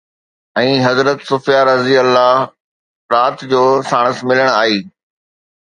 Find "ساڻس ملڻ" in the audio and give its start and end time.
3.93-4.47